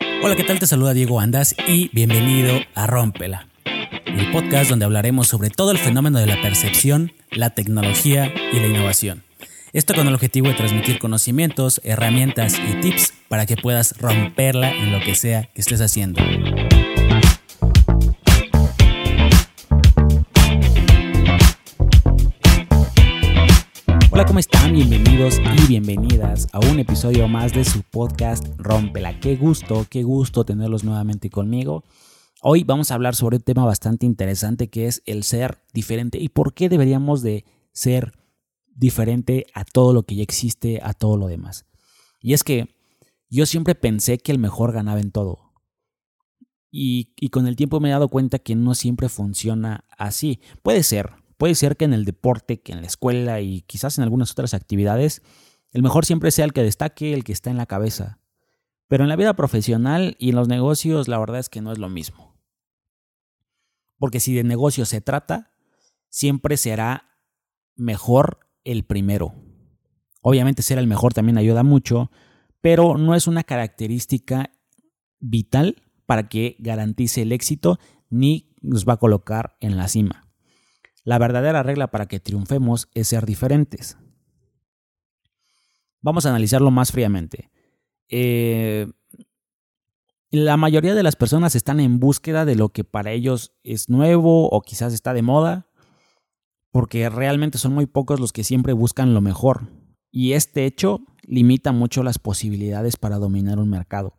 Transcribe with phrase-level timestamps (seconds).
[0.00, 0.58] Hola, ¿qué tal?
[0.58, 3.48] Te saluda Diego Andas y bienvenido a Rómpela,
[4.06, 8.66] el podcast donde hablaremos sobre todo el fenómeno de la percepción, la tecnología y la
[8.66, 9.24] innovación.
[9.72, 14.92] Esto con el objetivo de transmitir conocimientos, herramientas y tips para que puedas romperla en
[14.92, 16.22] lo que sea que estés haciendo.
[24.18, 24.72] Hola, ¿cómo están?
[24.72, 29.20] Bienvenidos y bienvenidas a un episodio más de su podcast Rómpela.
[29.20, 31.84] Qué gusto, qué gusto tenerlos nuevamente conmigo.
[32.42, 36.30] Hoy vamos a hablar sobre un tema bastante interesante que es el ser diferente y
[36.30, 38.10] por qué deberíamos de ser
[38.74, 41.66] diferente a todo lo que ya existe, a todo lo demás.
[42.20, 42.74] Y es que
[43.30, 45.52] yo siempre pensé que el mejor ganaba en todo.
[46.72, 50.40] Y, y con el tiempo me he dado cuenta que no siempre funciona así.
[50.64, 54.04] Puede ser, Puede ser que en el deporte, que en la escuela y quizás en
[54.04, 55.22] algunas otras actividades,
[55.70, 58.18] el mejor siempre sea el que destaque, el que está en la cabeza.
[58.88, 61.78] Pero en la vida profesional y en los negocios la verdad es que no es
[61.78, 62.36] lo mismo.
[63.98, 65.52] Porque si de negocio se trata,
[66.08, 67.08] siempre será
[67.76, 69.34] mejor el primero.
[70.22, 72.10] Obviamente ser el mejor también ayuda mucho,
[72.60, 74.50] pero no es una característica
[75.20, 77.78] vital para que garantice el éxito
[78.10, 80.27] ni nos va a colocar en la cima.
[81.08, 83.96] La verdadera regla para que triunfemos es ser diferentes.
[86.02, 87.50] Vamos a analizarlo más fríamente.
[88.10, 88.92] Eh,
[90.30, 94.50] la mayoría de las personas están en búsqueda de lo que para ellos es nuevo
[94.50, 95.70] o quizás está de moda,
[96.72, 99.70] porque realmente son muy pocos los que siempre buscan lo mejor.
[100.10, 104.18] Y este hecho limita mucho las posibilidades para dominar un mercado.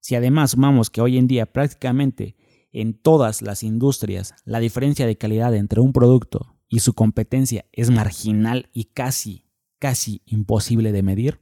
[0.00, 2.36] Si además sumamos que hoy en día prácticamente
[2.72, 7.90] en todas las industrias la diferencia de calidad entre un producto y su competencia es
[7.90, 9.46] marginal y casi,
[9.78, 11.40] casi imposible de medir,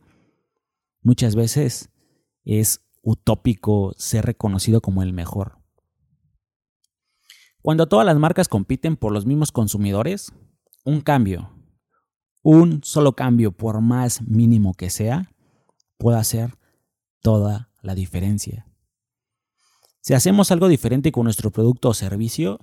[1.02, 1.90] muchas veces
[2.44, 5.58] es utópico ser reconocido como el mejor.
[7.62, 10.32] Cuando todas las marcas compiten por los mismos consumidores,
[10.84, 11.52] un cambio,
[12.42, 15.30] un solo cambio por más mínimo que sea,
[15.98, 16.58] puede hacer
[17.20, 18.69] toda la diferencia.
[20.00, 22.58] Si hacemos algo diferente con nuestro producto o servicio,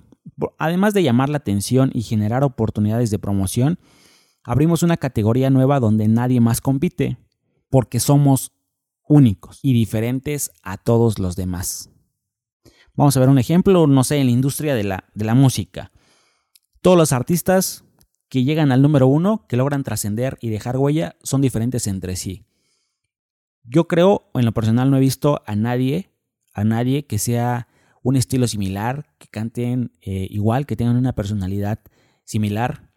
[0.58, 3.78] además de llamar la atención y generar oportunidades de promoción,
[4.42, 7.16] abrimos una categoría nueva donde nadie más compite,
[7.70, 8.52] porque somos
[9.06, 11.90] únicos y diferentes a todos los demás.
[12.94, 15.92] Vamos a ver un ejemplo, no sé, en la industria de la, de la música.
[16.82, 17.84] Todos los artistas
[18.28, 22.44] que llegan al número uno, que logran trascender y dejar huella, son diferentes entre sí.
[23.62, 26.10] Yo creo, en lo personal no he visto a nadie
[26.58, 27.68] a nadie que sea
[28.02, 31.80] un estilo similar, que canten eh, igual, que tengan una personalidad
[32.24, 32.90] similar.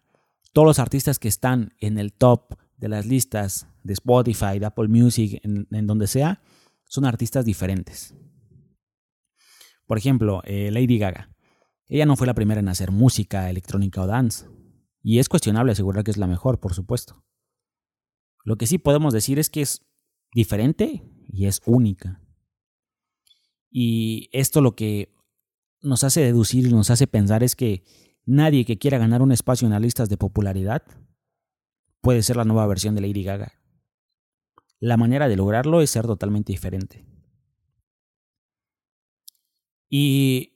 [0.52, 4.88] Todos los artistas que están en el top de las listas de Spotify, de Apple
[4.88, 6.42] Music, en, donde sea,
[6.84, 8.14] son artistas diferentes.
[9.86, 11.30] Por ejemplo, eh, Lady Gaga.
[11.86, 14.46] Ella no fue la primera en hacer música electrónica o dance.
[15.02, 17.24] Y es cuestionable asegurar que es la mejor, por supuesto.
[18.44, 19.86] Lo que sí podemos decir es que es
[20.32, 22.21] diferente y es única.
[23.72, 25.16] Y esto lo que
[25.80, 27.84] nos hace deducir y nos hace pensar es que
[28.26, 30.82] nadie que quiera ganar un espacio en las listas de popularidad
[32.02, 33.54] puede ser la nueva versión de Lady Gaga.
[34.78, 37.06] La manera de lograrlo es ser totalmente diferente.
[39.88, 40.50] Y,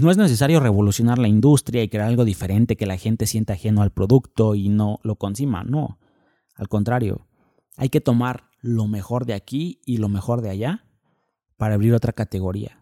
[0.00, 3.82] no es necesario revolucionar la industria y crear algo diferente que la gente sienta ajeno
[3.82, 5.98] al producto y no lo consima, no.
[6.54, 7.26] Al contrario,
[7.76, 10.83] hay que tomar lo mejor de aquí y lo mejor de allá
[11.64, 12.78] para abrir otra categoría.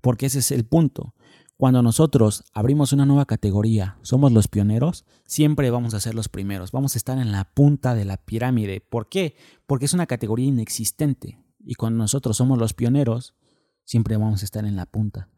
[0.00, 1.16] Porque ese es el punto.
[1.56, 6.70] Cuando nosotros abrimos una nueva categoría, somos los pioneros, siempre vamos a ser los primeros,
[6.70, 8.80] vamos a estar en la punta de la pirámide.
[8.80, 9.34] ¿Por qué?
[9.66, 11.40] Porque es una categoría inexistente.
[11.58, 13.34] Y cuando nosotros somos los pioneros,
[13.82, 15.28] siempre vamos a estar en la punta.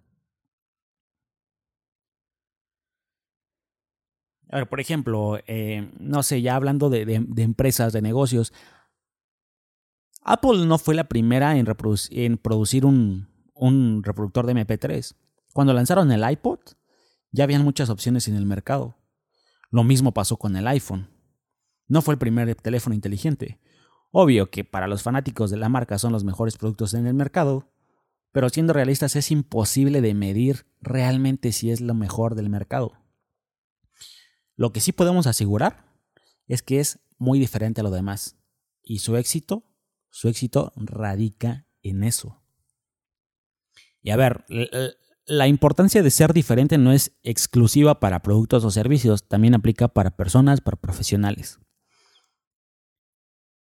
[4.68, 8.52] Por ejemplo, eh, no sé, ya hablando de empresas, de negocios,
[10.28, 13.28] Apple no fue la primera en, producir un,
[14.02, 15.14] reproductor de MP3.
[15.52, 16.58] Cuando lanzaron el iPod,
[17.30, 18.98] ya habían muchas opciones en el mercado.
[19.70, 21.08] Lo mismo pasó con el iPhone.
[21.86, 23.60] No fue el primer teléfono inteligente.
[24.10, 27.70] Obvio que para los fanáticos de la marca son los mejores productos en el mercado,
[28.32, 32.94] pero siendo realistas es imposible de medir realmente si es lo mejor del mercado.
[34.56, 35.84] Lo que sí podemos asegurar
[36.48, 38.36] es que es muy diferente a lo demás,
[38.82, 39.65] y su éxito
[40.16, 42.40] su éxito radica en eso.
[44.00, 44.46] Y a ver,
[45.26, 50.16] la importancia de ser diferente no es exclusiva para productos o servicios, también aplica para
[50.16, 51.58] personas, para profesionales.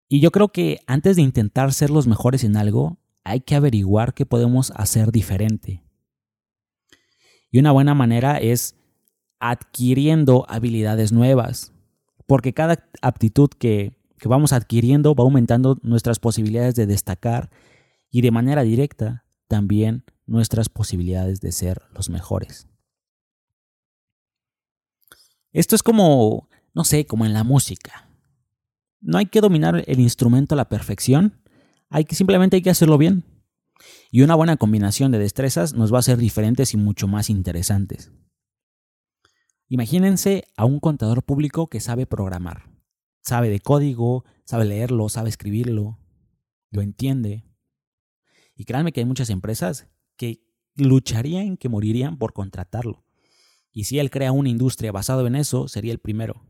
[0.07, 4.13] Y yo creo que antes de intentar ser los mejores en algo, hay que averiguar
[4.13, 5.83] qué podemos hacer diferente.
[7.51, 8.77] Y una buena manera es
[9.39, 11.73] adquiriendo habilidades nuevas,
[12.25, 17.49] porque cada aptitud que, que vamos adquiriendo va aumentando nuestras posibilidades de destacar
[18.09, 22.67] y de manera directa también nuestras posibilidades de ser los mejores.
[25.51, 28.09] Esto es como, no sé, como en la música.
[28.99, 31.41] No hay que dominar el instrumento a la perfección,
[31.89, 33.23] hay que simplemente hay que hacerlo bien.
[34.11, 38.11] Y una buena combinación de destrezas nos va a hacer diferentes y mucho más interesantes.
[39.67, 42.74] Imagínense a un contador público que sabe programar.
[43.25, 45.97] Sabe de código, sabe leerlo, sabe escribirlo,
[46.69, 47.43] lo entiende.
[48.55, 50.45] Y créanme que hay muchas empresas que
[50.75, 53.03] lucharían, que morirían por contratarlo.
[53.71, 56.45] Y si él crea una industria basada en eso, sería el primero.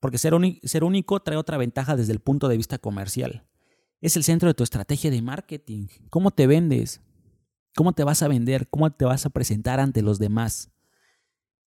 [0.00, 0.32] Porque ser,
[0.62, 3.46] ser único trae otra ventaja desde el punto de vista comercial.
[4.00, 5.88] Es el centro de tu estrategia de marketing.
[6.08, 7.02] ¿Cómo te vendes?
[7.74, 8.68] ¿Cómo te vas a vender?
[8.70, 10.72] ¿Cómo te vas a presentar ante los demás?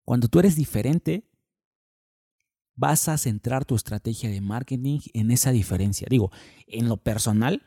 [0.04, 1.29] Cuando tú eres diferente,
[2.80, 6.06] vas a centrar tu estrategia de marketing en esa diferencia.
[6.08, 6.32] Digo,
[6.66, 7.62] en lo personal,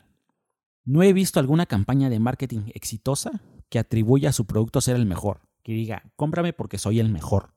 [0.84, 3.40] no he visto alguna campaña de marketing exitosa
[3.70, 5.48] que atribuya a su producto ser el mejor.
[5.62, 7.54] Que diga, cómprame porque soy el mejor.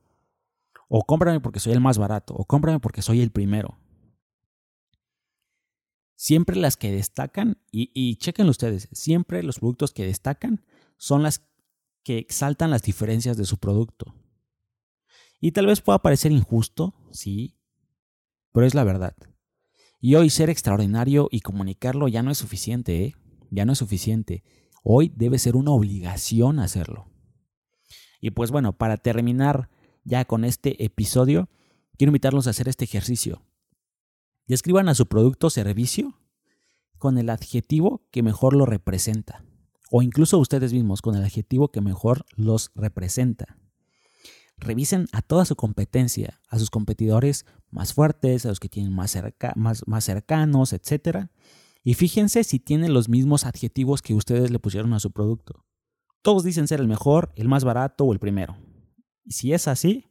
[0.87, 2.35] O cómprame porque soy el más barato.
[2.35, 3.79] O cómprame porque soy el primero.
[6.15, 10.63] Siempre las que destacan, y, y chequen ustedes, siempre los productos que destacan
[10.95, 11.43] son las
[12.03, 14.13] que exaltan las diferencias de su producto.
[15.39, 17.57] Y tal vez pueda parecer injusto, sí,
[18.51, 19.15] pero es la verdad.
[19.99, 23.15] Y hoy ser extraordinario y comunicarlo ya no es suficiente, ¿eh?
[23.49, 24.43] Ya no es suficiente.
[24.83, 27.11] Hoy debe ser una obligación hacerlo.
[28.19, 29.69] Y pues bueno, para terminar
[30.03, 31.49] ya con este episodio,
[31.97, 33.43] quiero invitarlos a hacer este ejercicio.
[34.47, 36.19] Describan a su producto o servicio
[36.97, 39.43] con el adjetivo que mejor lo representa.
[39.91, 43.57] O incluso ustedes mismos con el adjetivo que mejor los representa.
[44.57, 49.15] Revisen a toda su competencia, a sus competidores más fuertes, a los que tienen más,
[49.55, 51.27] más, cercanos, etc.
[51.83, 55.65] Y fíjense si tienen los mismos adjetivos que ustedes le pusieron a su producto.
[56.21, 58.57] Todos dicen ser el mejor, el más barato o el primero.
[59.23, 60.05] Y si es así,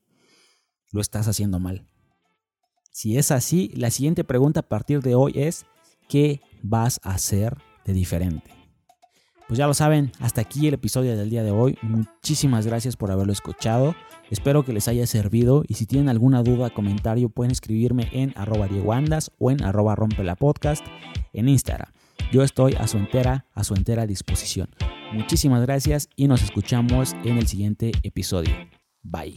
[0.93, 1.89] lo estás haciendo mal.
[2.93, 5.67] Si es así, la siguiente pregunta a partir de hoy es,
[6.09, 8.56] ¿qué vas a hacer de diferente?
[9.49, 11.79] Pues ya lo saben, hasta aquí el episodio del día de hoy.
[11.83, 13.95] Muchísimas gracias por haberlo escuchado.
[14.29, 18.67] Espero que les haya servido y si tienen alguna duda, comentario, pueden escribirme en arroba
[18.67, 20.85] diegoandas o en arroba rompe la podcast
[21.33, 21.93] en Instagram.
[22.33, 24.69] Yo estoy a su entera, a su entera disposición.
[25.13, 28.53] Muchísimas gracias y nos escuchamos en el siguiente episodio.
[29.03, 29.37] Bye.